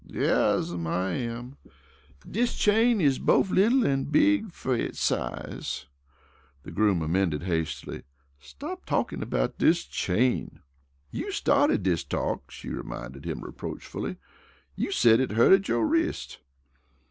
"Yes'm, 0.07 0.87
it 0.87 1.27
am 1.29 1.57
dis 2.27 2.55
chain 2.57 2.99
is 2.99 3.19
bofe 3.19 3.51
little 3.51 3.85
an' 3.85 4.05
big 4.05 4.51
fer 4.51 4.73
its 4.73 4.99
size," 4.99 5.85
the 6.63 6.71
groom 6.71 7.03
amended 7.03 7.43
hastily. 7.43 8.01
"Stop 8.39 8.87
talkin' 8.87 9.21
about 9.21 9.59
dis 9.59 9.83
chain!" 9.85 10.59
"You 11.11 11.31
started 11.31 11.83
dis 11.83 12.03
talk," 12.03 12.49
she 12.49 12.69
reminded 12.69 13.25
him 13.25 13.41
reproachfully. 13.43 14.15
"You 14.75 14.91
said 14.91 15.19
it 15.19 15.33
hurted 15.33 15.67
yo' 15.67 15.77
wrist." 15.81 16.39